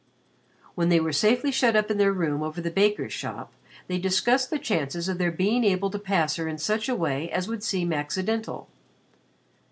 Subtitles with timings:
[0.73, 3.53] When they were safely shut up in their room over the baker's shop,
[3.85, 7.29] they discussed the chances of their being able to pass her in such a way
[7.29, 8.67] as would seem accidental.